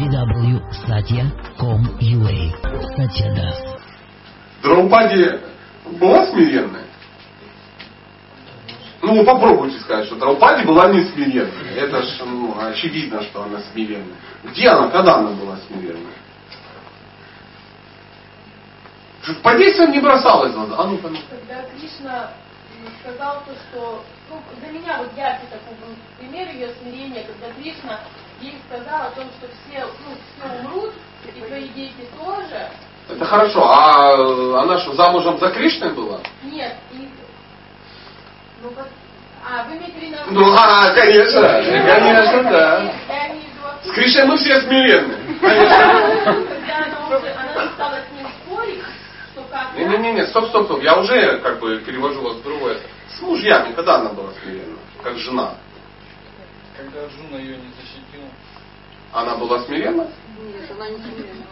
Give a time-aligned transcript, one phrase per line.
[0.00, 2.32] www.satya.com.ua
[2.96, 3.60] Satya Das.
[4.62, 5.40] Драупади
[5.98, 6.84] была смиренная?
[9.02, 11.74] Ну, вы попробуйте сказать, что Драупади была не смиренная.
[11.74, 14.16] Это ж ну, очевидно, что она смиренная.
[14.44, 16.14] Где она, когда она была смиренная?
[19.42, 20.76] По действиям не бросалась глаза.
[20.78, 21.18] А ну-ка, ну.
[21.28, 22.30] Когда Кришна
[23.02, 28.00] сказал то, что ну, для меня вот яркий такой был пример ее смирения, когда Кришна
[28.40, 30.94] ей сказал о том, что все, ну, все умрут,
[31.24, 32.68] и твои дети тоже.
[33.08, 33.64] Это хорошо.
[33.64, 36.20] А она что, замужем за Кришной была?
[36.42, 37.08] Нет, и...
[38.62, 38.86] Ну, вот,
[39.44, 40.16] а, вы имеете в виду...
[40.30, 42.92] Ну, а, конечно, конечно, да.
[43.84, 45.16] С Кришной мы все смиренны.
[45.40, 48.82] Когда она уже, она стала с ним спорить,
[49.32, 49.76] что как...
[49.76, 50.82] Не-не-не, стоп, стоп, стоп.
[50.82, 52.78] Я уже как бы перевожу вас в другое.
[53.16, 54.76] С мужьями, когда она была смиренна?
[55.02, 55.54] Как жена.
[56.80, 58.22] Когда Джуна ее не защитил,
[59.12, 60.04] Она была смиренна?
[60.38, 61.44] Нет, она не смирена.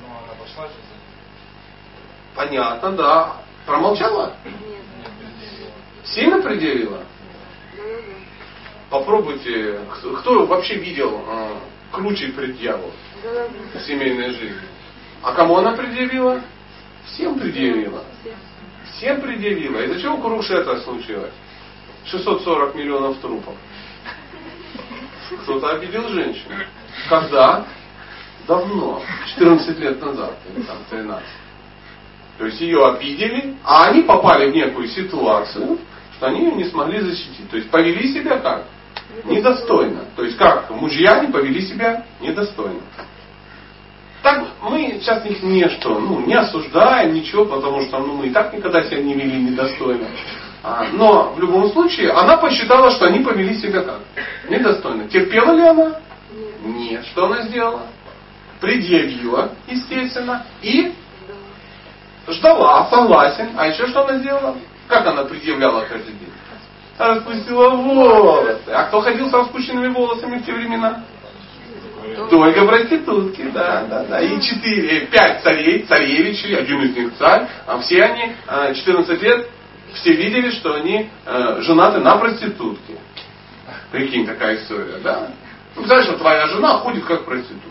[0.00, 2.34] ну она пошла же за ним.
[2.34, 3.36] Понятно, да.
[3.66, 4.36] Промолчала?
[4.46, 4.54] Нет.
[4.64, 5.72] Не предъявила.
[6.02, 6.98] Сильно предъявила?
[7.76, 8.14] Да-да-да.
[8.88, 9.80] Попробуйте.
[9.92, 11.58] Кто, кто вообще видел э,
[11.92, 12.90] круче предъяву
[13.74, 14.66] в семейной жизни?
[15.22, 16.40] А кому она предъявила?
[17.04, 18.02] Всем предъявила.
[18.22, 18.34] Все.
[18.92, 19.80] Всем предъявила.
[19.80, 21.34] Из-за чего это случилось?
[22.06, 23.54] 640 миллионов трупов.
[25.42, 26.54] Кто-то обидел женщину.
[27.08, 27.66] Когда?
[28.46, 29.02] Давно.
[29.34, 30.38] 14 лет назад.
[30.54, 31.24] Или там 13.
[32.38, 35.78] То есть ее обидели, а они попали в некую ситуацию,
[36.16, 37.50] что они ее не смогли защитить.
[37.50, 38.64] То есть повели себя как?
[39.24, 40.04] Недостойно.
[40.16, 40.70] То есть как?
[40.70, 42.80] Мужья не повели себя недостойно.
[44.22, 48.30] Так мы сейчас их не что, ну, не осуждаем, ничего, потому что ну, мы и
[48.30, 50.06] так никогда себя не вели недостойно.
[50.62, 54.00] А, но в любом случае она посчитала, что они повели себя как?
[54.48, 55.08] Недостойно.
[55.08, 56.00] Терпела ли она?
[56.32, 56.64] Нет.
[56.64, 57.06] Нет.
[57.06, 57.86] Что она сделала?
[58.60, 60.92] Предъявила, естественно, и
[62.26, 62.32] Да.
[62.32, 63.50] ждала, согласен.
[63.56, 64.56] А еще что она сделала?
[64.88, 66.32] Как она предъявляла каждый день?
[66.98, 68.70] Распустила волосы.
[68.72, 71.04] А кто ходил с распущенными волосами в те времена?
[72.30, 74.20] Только проститутки, да, да, да.
[74.20, 79.48] И четыре, пять царей, царевичей, один из них царь, а все они э, 14 лет,
[79.94, 82.98] все видели, что они э, женаты на проститутке.
[83.90, 85.28] Прикинь, такая история, да?
[85.76, 87.68] Ну, знаешь, твоя жена ходит как проститутка.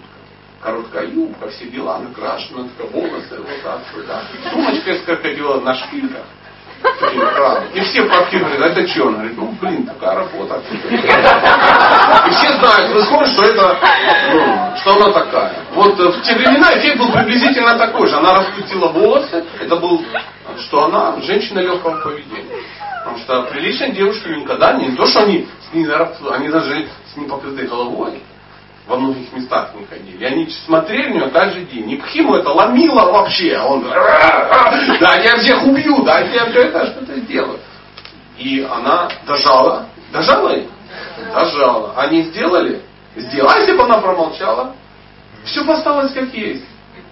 [0.62, 4.24] Короткая юбка, все дела, накрашена, такая волосы, вот так, вот, да.
[4.52, 6.26] Сумочка из крокодила на шпильках.
[7.74, 9.06] И все папки говорят, это что?
[9.06, 10.62] Он говорит, ну блин, такая работа.
[10.90, 13.78] И все знают в исходе, что это,
[14.32, 15.54] ну, что она такая.
[15.74, 18.16] Вот э, в те времена эффект был приблизительно такой же.
[18.18, 20.04] Она распустила волосы, это был,
[20.60, 22.64] что она женщина легкого поведения.
[23.04, 25.88] Потому что приличные девушки никогда не, то, что они с ней,
[26.32, 28.22] они даже с непокрытой головой
[28.88, 30.24] во многих местах не ходили.
[30.24, 31.96] И они смотрели на нее каждый день.
[31.96, 33.56] Ипхиму это ломило вообще.
[33.56, 37.60] А Он да, я всех убью, да, я все это что-то сделаю.
[38.38, 39.88] И она дожала.
[40.12, 40.68] Дожала их?
[41.34, 41.94] Дожала.
[41.98, 42.82] Они сделали?
[43.16, 43.54] Сделали.
[43.54, 44.74] А если бы она промолчала?
[45.44, 46.66] Все бы осталось как есть.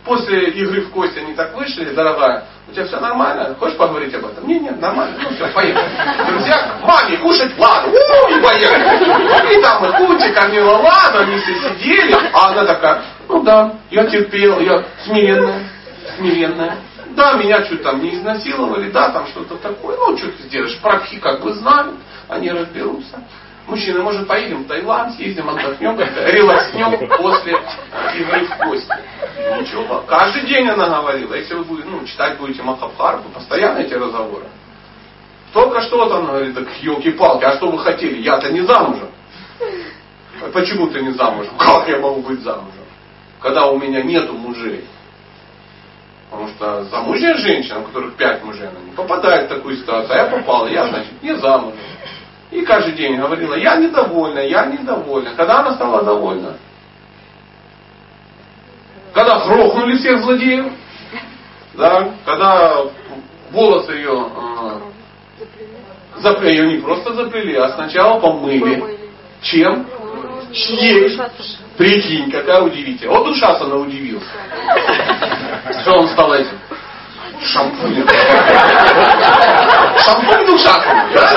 [0.06, 3.56] После игры в кости они так вышли, дорогая, у тебя все нормально?
[3.60, 4.48] Хочешь поговорить об этом?
[4.48, 5.16] Не, нет, нормально.
[5.22, 5.90] Ну все, поехали.
[6.28, 7.92] Друзья, маме кушать, ладно.
[7.92, 9.58] У, и поехали.
[9.58, 12.16] И там и Кути кормила, ладно, они все сидели.
[12.34, 15.64] А она такая, ну да, я терпела, я смиренная,
[16.18, 16.78] смиренная.
[17.16, 19.96] Да, меня что-то там не изнасиловали, да, там что-то такое.
[19.96, 20.78] Ну, что ты сделаешь?
[20.82, 21.96] Прабхи как бы знают,
[22.28, 23.22] они разберутся.
[23.68, 27.54] Мужчины, может, поедем в Таиланд, съездим, отдохнем, релакснем после
[28.16, 28.94] игры в кости.
[29.60, 31.34] Ничего, каждый день она говорила.
[31.34, 34.46] Если вы будете, ну, читать будете Махабхарату, постоянно эти разговоры.
[35.52, 38.22] Только что-то она говорит, так елки-палки, а что вы хотели?
[38.22, 39.10] Я-то не замужем.
[40.54, 41.54] Почему ты не замужем?
[41.58, 42.72] Как я могу быть замужем?
[43.42, 44.86] Когда у меня нету мужей.
[46.30, 50.14] Потому что замужняя женщина, у которых пять мужей, она не попадает в такую ситуацию.
[50.14, 51.80] А я попала, я, значит, не замужем.
[52.56, 55.32] И каждый день говорила, я недовольна, я недовольна.
[55.36, 56.56] Когда она стала довольна?
[59.14, 60.72] Когда грохнули всех злодеев,
[61.74, 62.84] да, когда
[63.52, 64.80] волосы ее э,
[66.22, 69.00] заплели, ее не просто заплели, а сначала помыли.
[69.42, 69.86] Чем?
[70.54, 71.20] Чьей?
[71.76, 73.18] Прикинь, какая удивительная.
[73.18, 74.30] Вот Душасана удивился.
[75.82, 76.58] Что он стал этим?
[77.42, 78.08] Шампунем.
[80.46, 81.32] Душасана, да?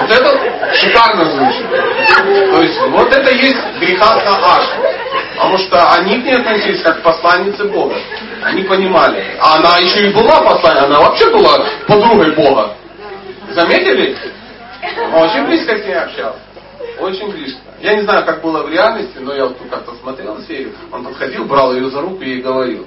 [0.00, 1.66] Вот это шикарно звучит.
[1.70, 4.64] То есть вот это есть греха Аш.
[5.34, 7.96] Потому что они к ней относились как к посланнице Бога.
[8.42, 9.24] Они понимали.
[9.40, 12.74] А она еще и была посланницей, она вообще была подругой Бога.
[13.50, 14.16] Заметили?
[15.12, 16.40] Очень близко с ней общался.
[17.00, 17.60] Очень близко.
[17.80, 21.44] Я не знаю, как было в реальности, но я вот как-то смотрел серию, он подходил,
[21.44, 22.86] брал ее за руку и говорил.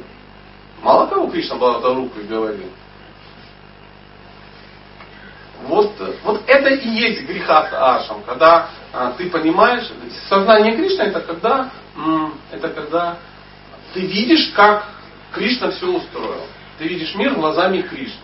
[0.82, 2.70] Мало кого Кришна брал за руку и говорил.
[5.72, 5.94] Вот,
[6.26, 9.90] вот это и есть греха с Ашем, когда а, ты понимаешь,
[10.28, 11.72] сознание Кришны это когда,
[12.52, 13.18] это когда
[13.94, 14.86] ты видишь, как
[15.32, 16.46] Кришна все устроил.
[16.78, 18.20] Ты видишь мир глазами Кришны.